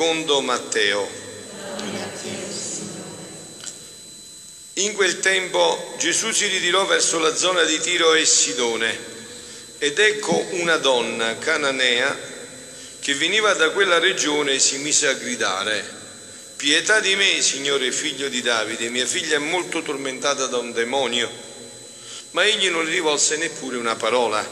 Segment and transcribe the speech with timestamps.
[0.00, 1.06] secondo Matteo.
[4.72, 8.98] In quel tempo Gesù si ritirò verso la zona di Tiro e Sidone
[9.76, 12.18] ed ecco una donna cananea
[12.98, 15.98] che veniva da quella regione e si mise a gridare
[16.56, 21.30] Pietà di me, Signore figlio di Davide, mia figlia è molto tormentata da un demonio.
[22.30, 24.42] Ma egli non le rivolse neppure una parola.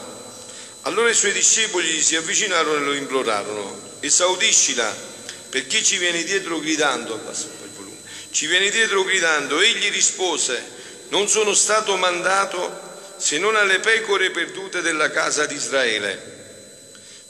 [0.81, 3.87] Allora i suoi discepoli si avvicinarono e lo implorarono.
[3.99, 5.08] Esaudiscila,
[5.49, 7.97] per chi ci viene dietro gridando, abbassa un po' il volume,
[8.31, 9.59] ci viene dietro gridando.
[9.59, 10.61] Egli rispose,
[11.09, 16.37] non sono stato mandato se non alle pecore perdute della casa di Israele.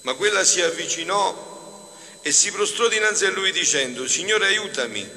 [0.02, 5.10] Ma quella si avvicinò e si prostrò dinanzi a lui dicendo, Signore aiutami.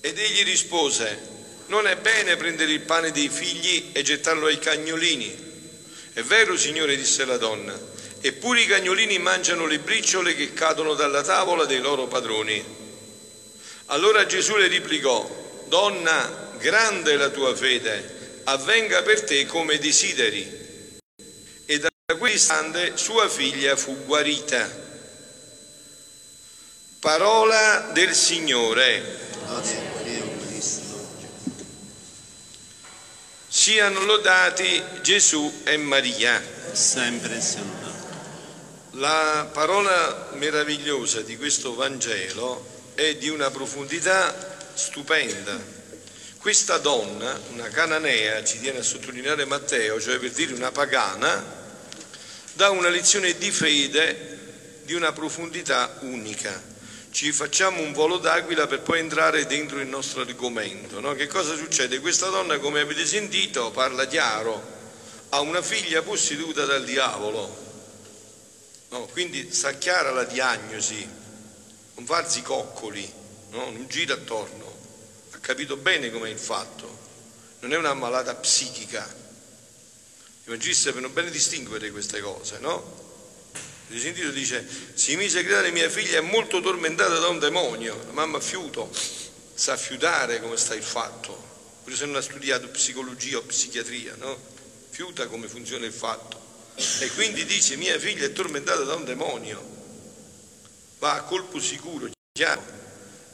[0.00, 1.18] Ed egli rispose,
[1.66, 5.48] non è bene prendere il pane dei figli e gettarlo ai cagnolini.
[6.12, 7.78] È vero, Signore, disse la donna,
[8.20, 12.62] eppure i cagnolini mangiano le briciole che cadono dalla tavola dei loro padroni.
[13.86, 15.28] Allora Gesù le replicò,
[15.66, 20.58] Donna, grande è la tua fede, avvenga per te come desideri.
[21.64, 24.88] E da quell'istante sua figlia fu guarita.
[27.00, 29.28] Parola del Signore.
[33.48, 36.40] Siano lodati Gesù e Maria.
[36.72, 37.89] Sempre siano
[38.94, 45.58] La parola meravigliosa di questo Vangelo è di una profondità stupenda.
[46.38, 51.44] Questa donna, una cananea, ci tiene a sottolineare Matteo, cioè per dire una pagana,
[52.54, 54.38] dà una lezione di fede
[54.84, 56.68] di una profondità unica
[57.12, 61.00] ci facciamo un volo d'aquila per poi entrare dentro il nostro argomento.
[61.00, 61.14] No?
[61.14, 61.98] Che cosa succede?
[61.98, 64.62] Questa donna, come avete sentito, parla chiaro,
[65.30, 67.69] ha una figlia posseduta dal diavolo.
[68.90, 69.06] No?
[69.06, 71.08] Quindi sta chiara la diagnosi,
[71.94, 73.10] non farsi coccoli,
[73.50, 73.70] no?
[73.70, 74.78] non gira attorno,
[75.30, 76.98] ha capito bene com'è il fatto,
[77.60, 79.18] non è una malata psichica.
[80.42, 82.98] I evangelisti sappiano bene distinguere queste cose, no?
[83.86, 84.30] Avete sentito?
[84.30, 87.96] Dice, si mise a gridare mia figlia è molto tormentata da un demonio.
[88.06, 88.90] La mamma fiuto,
[89.54, 91.36] sa fiutare come sta il fatto,
[91.82, 94.38] pure se non ha studiato psicologia o psichiatria, no?
[94.90, 96.49] Fiuta come funziona il fatto.
[97.00, 99.78] E quindi dice, mia figlia è tormentata da un demonio.
[100.98, 102.62] Va a colpo sicuro, chiaro,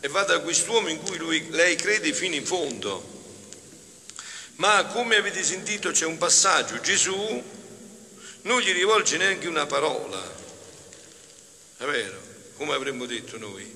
[0.01, 3.15] e va da quest'uomo in cui lui, lei crede fino in fondo.
[4.57, 7.43] Ma come avete sentito c'è un passaggio, Gesù
[8.43, 10.23] non gli rivolge neanche una parola,
[11.79, 12.21] è vero?
[12.57, 13.71] Come avremmo detto noi?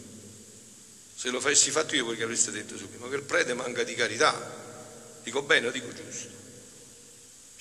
[1.15, 3.03] Se lo avessi fatto io, voi che avreste detto subito?
[3.03, 4.59] Ma quel prete manca di carità.
[5.23, 6.29] Dico bene dico giusto?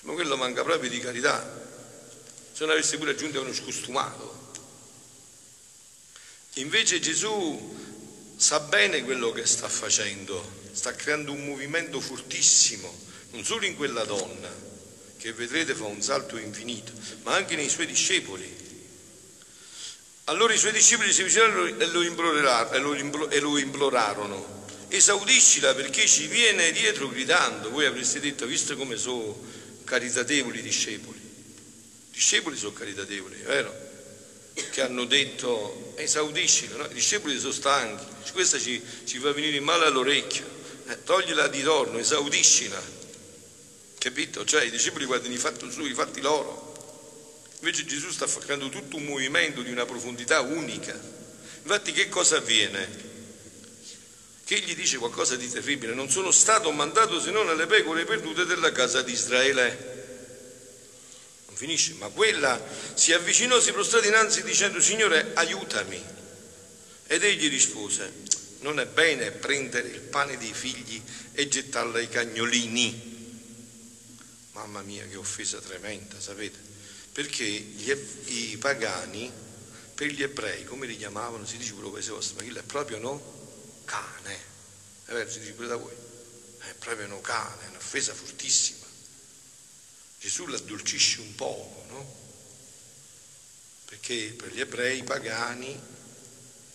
[0.04, 1.59] Ma quello manca proprio di carità.
[2.60, 4.52] Se non avesse pure aggiunto uno scostumato.
[6.56, 7.78] Invece Gesù
[8.36, 12.94] sa bene quello che sta facendo, sta creando un movimento fortissimo,
[13.32, 14.54] non solo in quella donna,
[15.18, 16.92] che vedrete fa un salto infinito,
[17.24, 18.58] ma anche nei suoi discepoli
[20.26, 24.68] allora i suoi discepoli si avvicinarono e lo, e lo implorarono.
[24.90, 27.70] Esaudiscila perché ci viene dietro gridando.
[27.70, 29.42] Voi avreste detto, visto come sono
[29.86, 31.19] caritatevoli i discepoli.
[32.20, 33.74] Discepoli sono caritatevoli, vero?
[34.54, 36.86] Che hanno detto esaudiscila, no?
[36.88, 38.04] I discepoli sono stanchi.
[38.34, 40.44] Questa ci, ci fa venire male all'orecchio.
[40.88, 42.78] Eh, toglila di torno, esaudiscila.
[43.98, 44.44] Capito?
[44.44, 47.48] Cioè i discepoli guardano i fatti su, i fatti loro.
[47.60, 51.00] Invece Gesù sta facendo tutto un movimento di una profondità unica.
[51.62, 52.86] Infatti che cosa avviene?
[54.44, 58.44] Che egli dice qualcosa di terribile, non sono stato mandato se non alle pecore perdute
[58.44, 59.99] della casa di Israele.
[61.60, 62.58] Finisce, ma quella
[62.94, 66.02] si avvicinò, si prostrò dinanzi dicendo Signore aiutami.
[67.06, 68.14] Ed egli rispose,
[68.60, 71.02] non è bene prendere il pane dei figli
[71.34, 73.08] e gettarlo ai cagnolini.
[74.54, 76.68] Mamma mia, che offesa tremenda, sapete?
[77.12, 77.92] perché gli,
[78.28, 79.30] i pagani,
[79.94, 82.98] per gli ebrei, come li chiamavano, si dice quello paese vostro, ma quello è proprio
[82.98, 84.38] no cane,
[85.04, 85.92] è vero, si dice pure da voi,
[86.60, 88.79] è proprio no cane, è un'offesa fortissima.
[90.20, 92.18] Gesù l'addolcisce un poco, no?
[93.86, 95.80] Perché per gli ebrei i pagani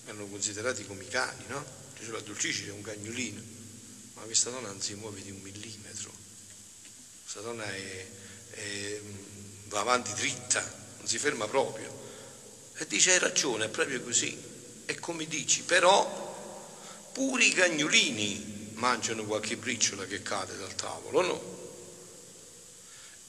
[0.07, 1.65] erano considerati come i cani, no?
[1.97, 3.43] Gesù l'addolcisce, è un cagnolino,
[4.15, 6.13] ma questa donna non si muove di un millimetro,
[7.23, 8.07] questa donna è,
[8.51, 9.01] è
[9.69, 10.61] va avanti dritta,
[10.99, 11.93] non si ferma proprio.
[12.77, 14.37] E dice hai ragione, è proprio così.
[14.87, 16.33] E come dici, però
[17.13, 21.54] pure i cagnolini mangiano qualche briciola che cade dal tavolo, no?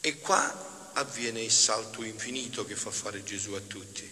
[0.05, 4.07] E qua avviene il salto infinito che fa fare Gesù a tutti.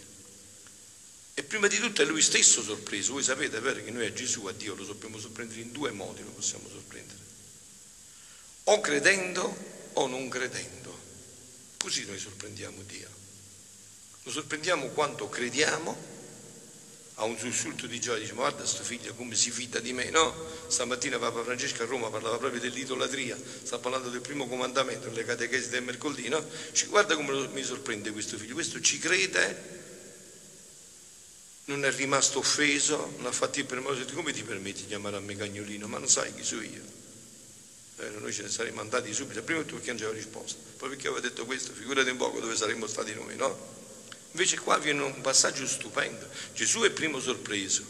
[1.35, 3.13] E prima di tutto è lui stesso sorpreso.
[3.13, 5.91] Voi sapete, è vero che noi a Gesù, a Dio, lo sappiamo sorprendere in due
[5.91, 7.19] modi, lo possiamo sorprendere.
[8.63, 9.55] O credendo
[9.93, 10.99] o non credendo.
[11.77, 13.09] Così noi sorprendiamo Dio.
[14.23, 15.95] Lo sorprendiamo quando crediamo
[17.23, 20.33] a un sussulto di gioia, dice guarda sto figlio come si fida di me, no?
[20.67, 25.69] Stamattina Papa Francesco a Roma parlava proprio dell'idolatria, sta parlando del primo comandamento, delle catechesi
[25.69, 26.45] del mercoledì, no?
[26.69, 29.81] Dice, guarda come mi sorprende questo figlio, questo ci crede,
[31.65, 35.21] non è rimasto offeso, non ha fatto il permesso, come ti permetti di chiamare a
[35.21, 35.87] me cagnolino?
[35.87, 36.81] Ma non sai chi sono io.
[37.99, 41.07] Eh, noi ce ne saremmo andati subito, prima tutto perché non c'era risposta, poi perché
[41.07, 43.82] aveva detto questo, figurati un poco dove saremmo stati noi, no?
[44.33, 46.27] Invece qua viene un passaggio stupendo.
[46.53, 47.83] Gesù è primo sorpreso.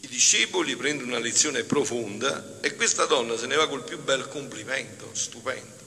[0.00, 4.28] I discepoli prendono una lezione profonda e questa donna se ne va col più bel
[4.28, 5.78] complimento, stupendo.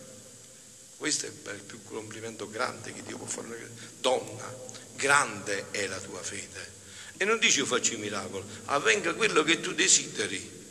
[0.98, 3.70] Questo è il più complimento grande che Dio può fare.
[4.00, 4.56] Donna,
[4.96, 6.72] grande è la tua fede.
[7.18, 10.62] E non dice io faccio i miracoli, avvenga quello che tu desideri.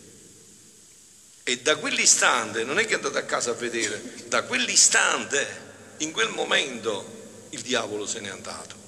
[1.42, 5.60] E da quell'istante, non è che è andato a casa a vedere, da quell'istante,
[5.98, 8.81] in quel momento, il diavolo se n'è andato.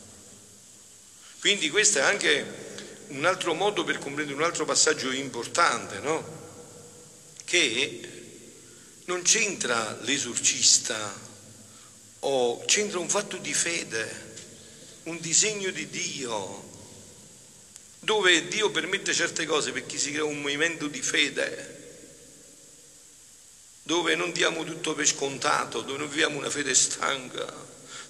[1.44, 2.42] Quindi questo è anche
[3.08, 6.24] un altro modo per comprendere un altro passaggio importante, no?
[7.44, 8.00] Che
[9.04, 11.12] non c'entra l'esorcista
[12.20, 14.36] o c'entra un fatto di fede,
[15.02, 16.66] un disegno di Dio,
[17.98, 22.08] dove Dio permette certe cose perché si crea un movimento di fede,
[23.82, 27.44] dove non diamo tutto per scontato, dove non viviamo una fede stanca,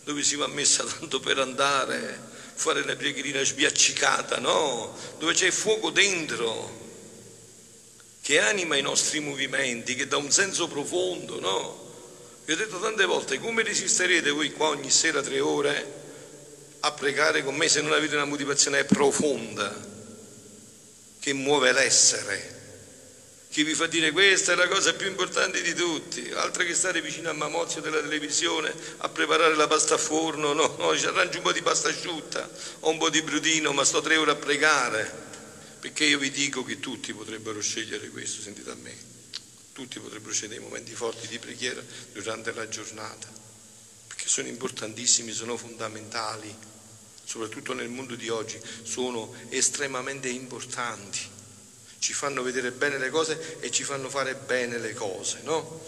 [0.05, 5.91] dove si va messa tanto per andare, fare la preghierina sbiaccicata, no, dove c'è fuoco
[5.91, 6.83] dentro
[8.23, 11.83] che anima i nostri movimenti, che dà un senso profondo, no?
[12.45, 16.03] Vi ho detto tante volte, come resisterete voi qua ogni sera tre ore
[16.81, 19.93] a pregare con me se non avete una motivazione profonda
[21.21, 22.54] che muove l'essere?
[23.55, 27.01] Che vi fa dire questa è la cosa più importante di tutti, altro che stare
[27.01, 31.37] vicino a Mamozio della televisione a preparare la pasta a forno, no, no, ci arrangio
[31.37, 34.35] un po' di pasta asciutta o un po' di brudino, ma sto tre ore a
[34.35, 35.09] pregare,
[35.79, 38.93] perché io vi dico che tutti potrebbero scegliere questo, sentite a me,
[39.71, 41.81] tutti potrebbero scegliere dei momenti forti di preghiera
[42.13, 43.29] durante la giornata,
[44.09, 46.53] perché sono importantissimi, sono fondamentali,
[47.23, 51.34] soprattutto nel mondo di oggi, sono estremamente importanti
[52.05, 55.83] ci fanno vedere bene le cose e ci fanno fare bene le cose, no?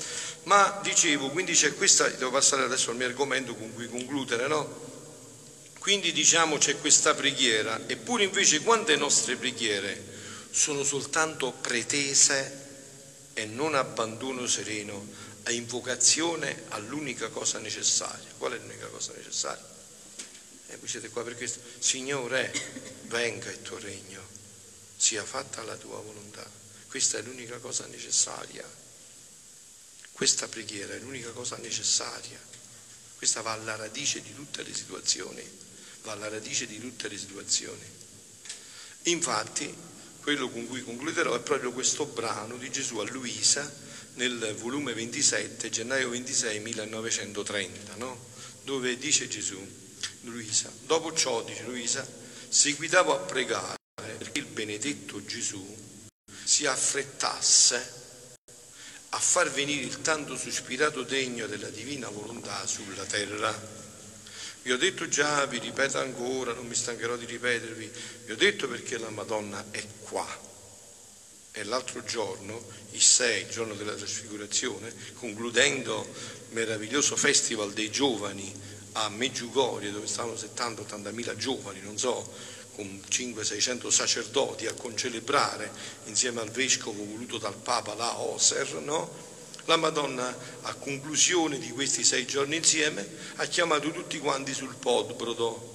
[0.45, 4.85] Ma dicevo, quindi c'è questa, devo passare adesso al mio argomento con cui concludere, no?
[5.79, 10.03] Quindi diciamo c'è questa preghiera, eppure invece quante nostre preghiere
[10.51, 12.65] sono soltanto pretese
[13.35, 15.07] e non abbandono sereno
[15.43, 18.31] a invocazione all'unica cosa necessaria.
[18.39, 19.69] Qual è l'unica cosa necessaria?
[20.69, 21.61] E eh, voi siete qua per questo.
[21.79, 22.51] Signore,
[23.03, 24.36] venga il tuo regno
[24.97, 26.49] sia fatta la tua volontà.
[26.89, 28.65] Questa è l'unica cosa necessaria.
[30.13, 32.41] Questa preghiera è l'unica cosa necessaria.
[33.17, 35.43] Questa va alla radice di tutte le situazioni,
[36.03, 37.85] va alla radice di tutte le situazioni.
[39.05, 39.75] Infatti,
[40.23, 43.71] quello con cui concluderò è proprio questo brano di Gesù a Luisa
[44.15, 48.25] nel volume 27, gennaio 26, 1930, no?
[48.65, 49.65] dove dice Gesù,
[50.23, 52.07] Luisa, dopo ciò, dice Luisa,
[52.49, 53.77] seguitavo a pregare
[54.17, 55.65] perché il benedetto Gesù
[56.45, 57.95] si affrettasse
[59.11, 63.85] a far venire il tanto sospirato degno della divina volontà sulla terra.
[64.63, 67.91] Vi ho detto già, vi ripeto ancora, non mi stancherò di ripetervi,
[68.27, 70.45] vi ho detto perché la Madonna è qua.
[71.53, 76.07] E l'altro giorno, il 6, il giorno della trasfigurazione, concludendo
[76.49, 78.53] il meraviglioso festival dei giovani
[78.93, 82.31] a Meggiugorie, dove stavano 70-80 mila giovani, non so,
[82.77, 85.73] con 500-600 sacerdoti a concelebrare
[86.05, 89.25] insieme al vescovo voluto dal Papa la Oser, no?
[89.65, 95.75] la Madonna a conclusione di questi sei giorni insieme ha chiamato tutti quanti sul Podbrodo.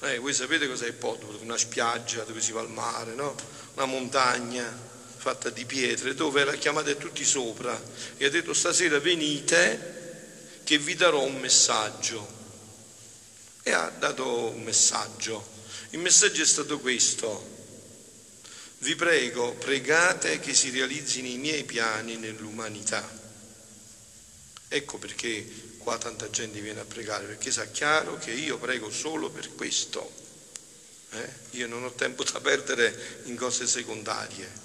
[0.00, 1.38] Eh, voi sapete cos'è il Podbrodo?
[1.40, 3.36] Una spiaggia dove si va al mare, no?
[3.74, 7.80] una montagna fatta di pietre dove la chiamate tutti sopra
[8.16, 12.42] e ha detto stasera venite che vi darò un messaggio.
[13.62, 15.53] E ha dato un messaggio
[15.94, 17.52] il messaggio è stato questo.
[18.78, 23.08] Vi prego, pregate che si realizzino i miei piani nell'umanità.
[24.66, 25.46] Ecco perché
[25.78, 30.12] qua tanta gente viene a pregare, perché sa chiaro che io prego solo per questo.
[31.10, 31.32] Eh?
[31.50, 34.62] Io non ho tempo da perdere in cose secondarie.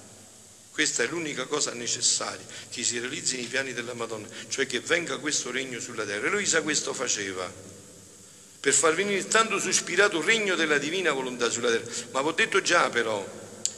[0.71, 5.19] Questa è l'unica cosa necessaria che si realizzi nei piani della Madonna, cioè che venga
[5.19, 6.25] questo regno sulla terra.
[6.25, 7.77] E Luisa questo faceva,
[8.59, 11.89] per far venire tanto sospirato regno della divina volontà sulla terra.
[12.11, 13.25] Ma vi ho detto già però,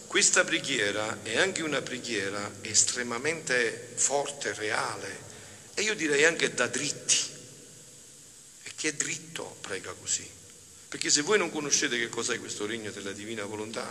[0.08, 5.30] questa preghiera è anche una preghiera estremamente forte, reale,
[5.76, 7.18] e io direi anche da dritti.
[8.64, 10.28] E chi è dritto prega così.
[10.88, 13.88] Perché se voi non conoscete che cos'è questo regno della divina volontà,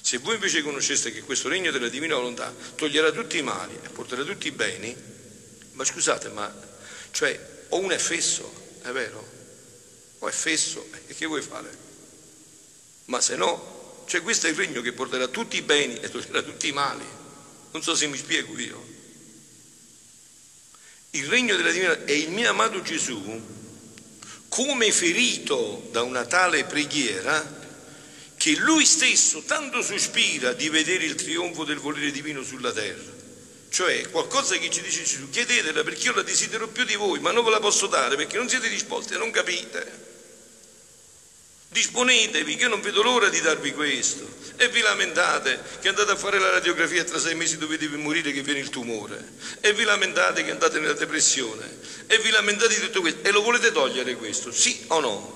[0.00, 3.88] se voi invece conosceste che questo regno della divina volontà toglierà tutti i mali e
[3.88, 4.94] porterà tutti i beni,
[5.72, 6.54] ma scusate, ma
[7.12, 9.35] cioè o uno è fesso, è vero?
[10.20, 11.76] O è fesso, e che vuoi fare?
[13.06, 16.42] Ma se no, cioè questo è il regno che porterà tutti i beni e toglierà
[16.42, 17.04] tutti i mali.
[17.72, 18.94] Non so se mi spiego io.
[21.10, 23.42] Il regno della divina e il mio amato Gesù,
[24.48, 27.54] come ferito da una tale preghiera,
[28.36, 33.15] che lui stesso tanto sospira di vedere il trionfo del volere divino sulla terra.
[33.76, 37.30] Cioè qualcosa che ci dice Gesù, chiedetela perché io la desidero più di voi, ma
[37.30, 40.04] non ve la posso dare perché non siete disposti, non capite.
[41.68, 44.26] Disponetevi, che io non vedo l'ora di darvi questo.
[44.56, 48.32] E vi lamentate che andate a fare la radiografia e tra sei mesi dovete morire
[48.32, 49.22] che viene il tumore.
[49.60, 51.78] E vi lamentate che andate nella depressione.
[52.06, 53.28] E vi lamentate di tutto questo.
[53.28, 54.52] E lo volete togliere questo?
[54.52, 55.34] Sì o no?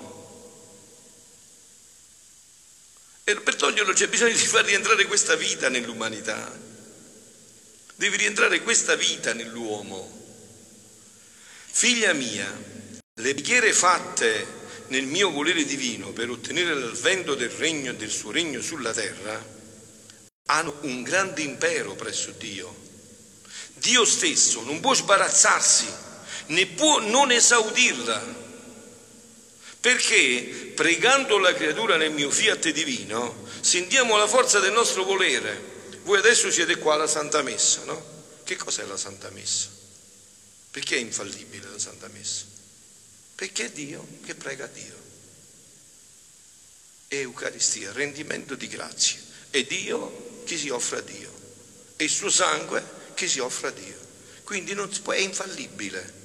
[3.23, 6.69] E per toglierlo c'è bisogno di far rientrare questa vita nell'umanità.
[8.01, 10.11] Devi rientrare questa vita nell'uomo.
[11.71, 12.51] Figlia mia,
[13.13, 14.47] le preghiere fatte
[14.87, 19.39] nel mio volere divino per ottenere l'avvento del regno e del suo regno sulla terra
[20.47, 22.75] hanno un grande impero presso Dio.
[23.75, 25.87] Dio stesso non può sbarazzarsi,
[26.47, 28.35] né può non esaudirla
[29.79, 35.80] perché pregando la creatura nel mio fiat divino sentiamo la forza del nostro volere.
[36.03, 38.19] Voi adesso siete qua alla Santa Messa, no?
[38.45, 39.69] Che cos'è la Santa Messa?
[40.71, 42.45] Perché è infallibile la Santa Messa?
[43.35, 44.99] Perché è Dio che prega a Dio.
[47.09, 49.21] È Eucaristia, rendimento di grazie.
[49.51, 51.33] È Dio che si offre a Dio.
[51.97, 53.99] È il suo sangue che si offre a Dio.
[54.45, 56.19] Quindi può, è infallibile.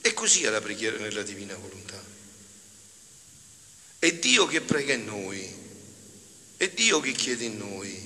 [0.00, 2.00] E così è la preghiera nella divina volontà.
[3.98, 5.52] È Dio che prega in noi,
[6.56, 8.05] è Dio che chiede in noi,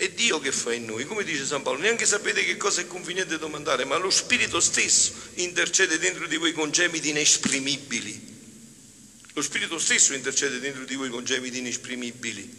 [0.00, 1.04] è Dio che fa in noi.
[1.04, 5.12] Come dice San Paolo, neanche sapete che cosa è conveniente domandare, ma lo Spirito stesso
[5.34, 8.28] intercede dentro di voi con gemiti inesprimibili.
[9.34, 12.50] Lo Spirito stesso intercede dentro di voi con gemiti inesprimibili,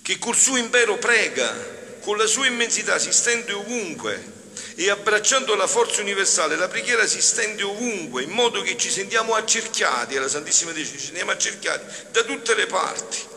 [0.00, 4.40] che col suo impero prega, con la sua immensità si stende ovunque
[4.74, 9.34] e abbracciando la forza universale la preghiera si stende ovunque in modo che ci sentiamo
[9.34, 13.31] accerchiati, alla Santissima Dice, ci sentiamo accerchiati da tutte le parti.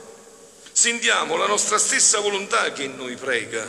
[0.76, 3.66] Sentiamo la nostra stessa volontà che in noi prega.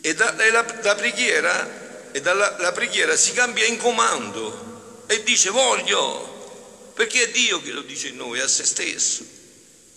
[0.00, 5.50] E, da, la, la, preghiera, e dalla, la preghiera si cambia in comando e dice
[5.50, 9.26] voglio, perché è Dio che lo dice in noi, a se stesso,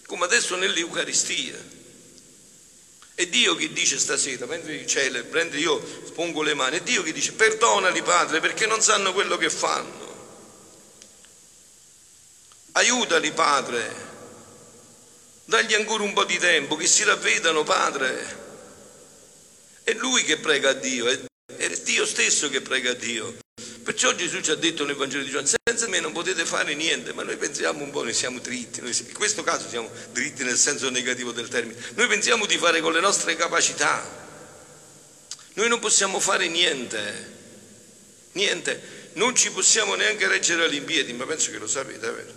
[0.07, 1.63] come adesso nell'Eucaristia.
[3.13, 5.77] È Dio che dice stasera, mentre celebra, mentre io
[6.15, 10.01] pongo le mani, è Dio che dice perdonali Padre perché non sanno quello che fanno.
[12.71, 14.12] Aiutali Padre,
[15.45, 18.41] dagli ancora un po' di tempo, che si ravvedano Padre.
[19.83, 21.19] È Lui che prega a Dio, è,
[21.83, 23.35] Dio stesso che prega a Dio.
[23.83, 27.11] Perciò Gesù ci ha detto nel Vangelo di Giovanni, senza me non potete fare niente,
[27.11, 30.55] ma noi pensiamo un po', noi siamo dritti, noi in questo caso siamo dritti nel
[30.55, 34.01] senso negativo del termine, noi pensiamo di fare con le nostre capacità,
[35.55, 37.31] noi non possiamo fare niente,
[38.31, 42.33] niente, non ci possiamo neanche reggere all'impiedi, ma penso che lo sapete, è vero?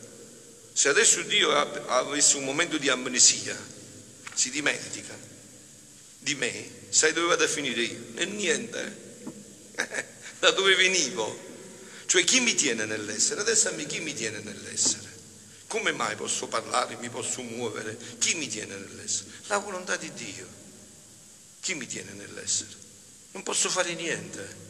[0.76, 3.56] Se adesso Dio avesse un momento di amnesia,
[4.34, 5.16] si dimentica
[6.18, 7.98] di me, sai dove vado a finire io?
[8.14, 9.30] E niente.
[10.38, 11.34] da dove venivo.
[12.04, 13.40] Cioè chi mi tiene nell'essere?
[13.40, 15.08] Adesso a me chi mi tiene nell'essere?
[15.66, 17.96] Come mai posso parlare, mi posso muovere?
[18.18, 19.30] Chi mi tiene nell'essere?
[19.46, 20.46] La volontà di Dio.
[21.60, 22.68] Chi mi tiene nell'essere?
[23.30, 24.65] Non posso fare niente.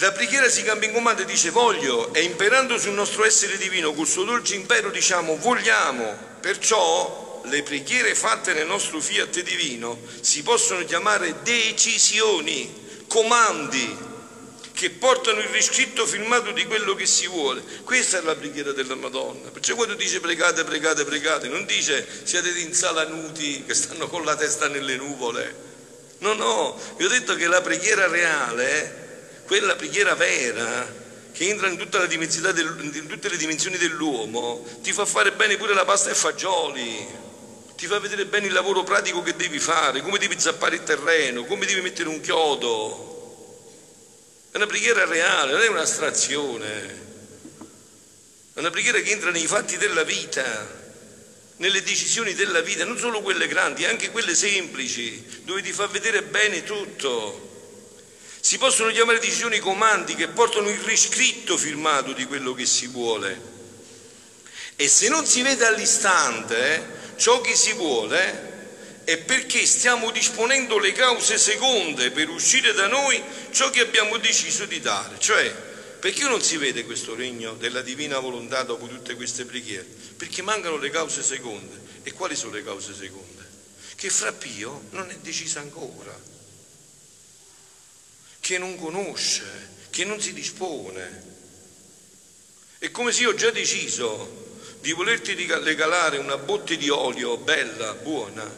[0.00, 3.92] La preghiera si cambia in comando e dice voglio e imperando sul nostro essere divino,
[3.92, 10.42] col suo dolce impero diciamo vogliamo, perciò le preghiere fatte nel nostro fiat divino si
[10.42, 14.08] possono chiamare decisioni comandi
[14.72, 17.62] che portano il riscritto filmato di quello che si vuole.
[17.84, 19.50] Questa è la preghiera della Madonna.
[19.50, 24.24] Perciò quando dice pregate, pregate, pregate, non dice siete in sala nuti che stanno con
[24.24, 25.68] la testa nelle nuvole.
[26.20, 29.08] No, no, vi ho detto che la preghiera reale,
[29.50, 30.86] quella preghiera vera,
[31.32, 35.84] che entra in, del, in tutte le dimensioni dell'uomo, ti fa fare bene pure la
[35.84, 37.18] pasta e fagioli
[37.74, 41.46] ti fa vedere bene il lavoro pratico che devi fare, come devi zappare il terreno,
[41.46, 43.66] come devi mettere un chiodo.
[44.52, 47.08] È una preghiera reale, non è un'astrazione.
[48.54, 50.78] È una preghiera che entra nei fatti della vita
[51.56, 56.22] nelle decisioni della vita, non solo quelle grandi, anche quelle semplici, dove ti fa vedere
[56.22, 57.49] bene tutto.
[58.50, 63.40] Si possono chiamare decisioni comandi che portano il riscritto firmato di quello che si vuole.
[64.74, 66.82] E se non si vede all'istante eh,
[67.16, 73.22] ciò che si vuole, è perché stiamo disponendo le cause seconde per uscire da noi
[73.52, 75.20] ciò che abbiamo deciso di dare.
[75.20, 75.48] Cioè,
[76.00, 79.86] perché non si vede questo regno della divina volontà dopo tutte queste preghiere?
[80.16, 81.78] Perché mancano le cause seconde.
[82.02, 83.48] E quali sono le cause seconde?
[83.94, 86.38] Che fra Pio non è decisa ancora,
[88.50, 89.44] che non conosce,
[89.90, 91.22] che non si dispone.
[92.78, 97.94] È come se io ho già deciso di volerti regalare una botte di olio bella,
[97.94, 98.52] buona,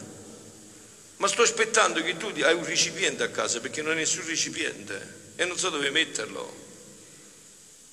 [1.17, 5.33] ma sto aspettando che tu hai un recipiente a casa perché non hai nessun recipiente
[5.35, 6.61] e non so dove metterlo.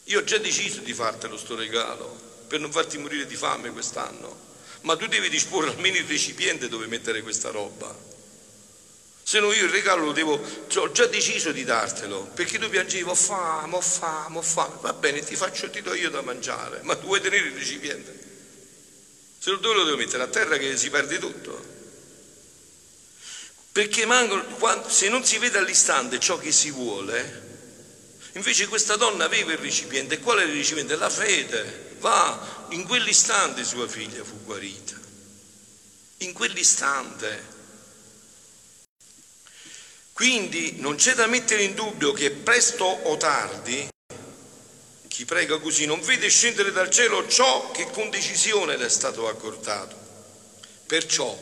[0.04, 4.38] Io ho già deciso di fartelo sto regalo per non farti morire di fame quest'anno,
[4.82, 8.09] ma tu devi disporre almeno il recipiente dove mettere questa roba.
[9.30, 10.44] Se no io il regalo lo devo,
[10.74, 14.78] ho già deciso di dartelo, perché tu piangevi, ho fame, ho fame, ho fame.
[14.80, 18.18] Va bene, ti faccio, ti do io da mangiare, ma tu vuoi tenere il recipiente?
[19.38, 20.24] Se no dove lo devo mettere?
[20.24, 21.64] A terra che si perde tutto.
[23.70, 27.42] Perché mancano, se non si vede all'istante ciò che si vuole,
[28.32, 30.14] invece questa donna aveva il recipiente.
[30.14, 30.96] E qual è il recipiente?
[30.96, 31.94] La fede.
[32.00, 34.98] Va, in quell'istante sua figlia fu guarita.
[36.16, 37.49] In quell'istante.
[40.20, 43.88] Quindi non c'è da mettere in dubbio che presto o tardi
[45.08, 49.28] chi prega così non vede scendere dal cielo ciò che con decisione le è stato
[49.28, 49.96] accordato.
[50.86, 51.34] Perciò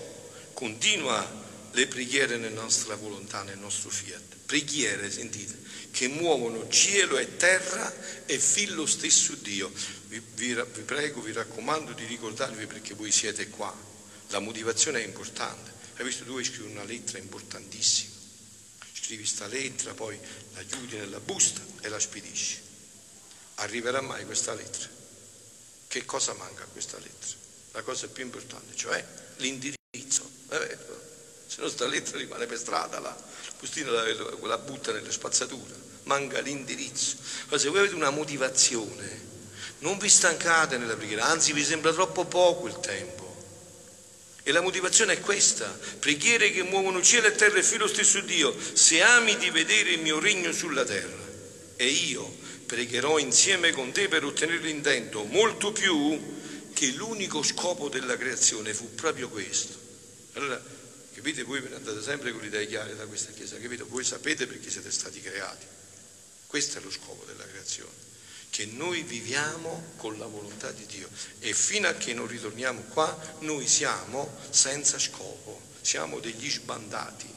[0.53, 1.29] continua
[1.73, 4.37] le preghiere nella nostra volontà, nel nostro fiat.
[4.47, 5.59] Preghiere, sentite,
[5.91, 7.93] che muovono cielo e terra
[8.27, 9.73] e fin lo stesso Dio.
[10.07, 13.77] Vi, vi, vi prego, vi raccomando di ricordarvi perché voi siete qua.
[14.29, 15.73] La motivazione è importante.
[15.97, 18.18] Hai visto, tu vuoi scrivere una lettera importantissima
[19.09, 20.21] scrivi sta lettera, poi
[20.53, 22.61] la chiudi nella busta e la spedisci.
[23.55, 24.87] Arriverà mai questa lettera?
[25.87, 27.33] Che cosa manca a questa lettera?
[27.73, 29.03] La cosa più importante, cioè
[29.37, 30.31] l'indirizzo.
[30.51, 30.79] Eh,
[31.47, 33.17] se no sta lettera rimane per strada, la
[33.59, 34.05] bustina la,
[34.43, 37.17] la butta nelle spazzature, manca l'indirizzo.
[37.49, 39.27] Ma se voi avete una motivazione,
[39.79, 43.28] non vi stancate nella preghiera, anzi vi sembra troppo poco il tempo.
[44.49, 45.67] E la motivazione è questa,
[45.99, 50.01] preghiere che muovono cielo e terra e filo stesso Dio, se ami di vedere il
[50.01, 51.23] mio regno sulla terra.
[51.77, 52.35] E io
[52.65, 56.19] pregherò insieme con te per ottenere l'intento, molto più
[56.73, 59.77] che l'unico scopo della creazione fu proprio questo.
[60.33, 60.59] Allora,
[61.13, 63.83] capite, voi ve ne andate sempre con l'idea chiara da questa Chiesa, capite?
[63.83, 65.67] Voi sapete perché siete stati creati.
[66.47, 68.08] Questo è lo scopo della creazione
[68.51, 71.09] che noi viviamo con la volontà di Dio
[71.39, 77.33] e fino a che non ritorniamo qua noi siamo senza scopo, siamo degli sbandati,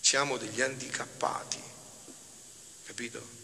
[0.00, 1.60] siamo degli handicappati,
[2.86, 3.40] capito?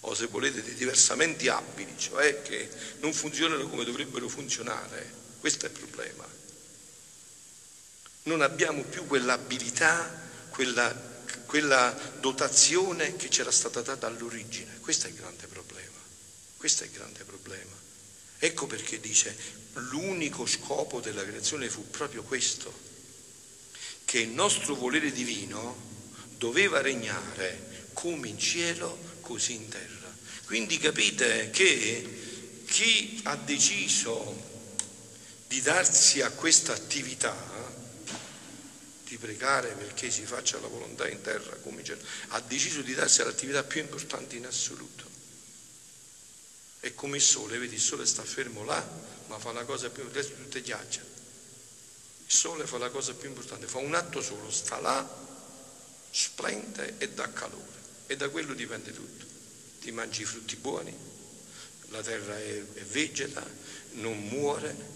[0.00, 2.70] O se volete dei diversamente abili, cioè che
[3.00, 6.24] non funzionano come dovrebbero funzionare, questo è il problema.
[8.24, 10.94] Non abbiamo più quell'abilità, quella,
[11.46, 15.55] quella dotazione che c'era stata data all'origine, questo è il grande problema.
[16.56, 17.74] Questo è il grande problema.
[18.38, 19.36] Ecco perché dice
[19.74, 22.72] l'unico scopo della creazione fu proprio questo,
[24.04, 25.76] che il nostro volere divino
[26.36, 30.14] doveva regnare come in cielo, così in terra.
[30.44, 34.54] Quindi capite che chi ha deciso
[35.46, 37.34] di darsi a questa attività,
[39.04, 42.94] di pregare perché si faccia la volontà in terra come in cielo, ha deciso di
[42.94, 45.15] darsi all'attività più importante in assoluto
[46.86, 48.84] è come il sole, vedi, il sole sta fermo là,
[49.26, 51.00] ma fa la cosa più, adesso tutte ghiaccia.
[51.00, 55.24] Il sole fa la cosa più importante, fa un atto solo, sta là,
[56.10, 57.74] splende e dà calore.
[58.06, 59.24] E da quello dipende tutto.
[59.80, 60.96] Ti mangi i frutti buoni,
[61.88, 63.44] la terra è, è vegeta,
[63.94, 64.94] non muore,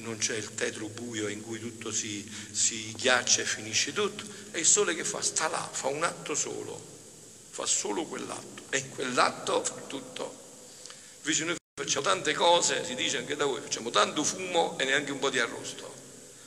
[0.00, 4.24] non c'è il tetro buio in cui tutto si, si ghiaccia e finisce tutto.
[4.50, 5.22] E il sole che fa?
[5.22, 6.78] Sta là, fa un atto solo,
[7.50, 8.64] fa solo quell'atto.
[8.70, 10.42] E in quell'atto fa tutto.
[11.24, 15.10] Invece noi facciamo tante cose, si dice anche da voi, facciamo tanto fumo e neanche
[15.10, 15.90] un po' di arrosto.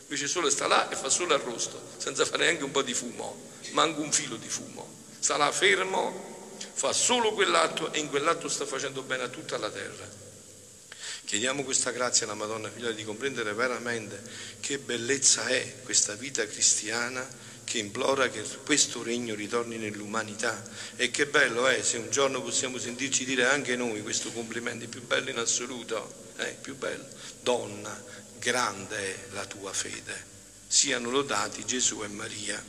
[0.04, 2.94] Invece il sole sta là e fa solo arrosto, senza fare neanche un po' di
[2.94, 4.88] fumo, manca un filo di fumo.
[5.18, 9.72] Sta là fermo, fa solo quell'atto e in quell'atto sta facendo bene a tutta la
[9.72, 10.08] terra.
[11.26, 14.22] Chiediamo questa grazia alla Madonna Figlia di comprendere veramente
[14.60, 17.28] che bellezza è questa vita cristiana
[17.68, 20.64] che implora che questo regno ritorni nell'umanità.
[20.96, 25.06] E che bello è se un giorno possiamo sentirci dire anche noi questo complimento più
[25.06, 27.06] bello in assoluto, eh, più bello,
[27.42, 28.02] donna,
[28.40, 30.16] grande è la tua fede,
[30.66, 32.64] siano lodati Gesù e Maria.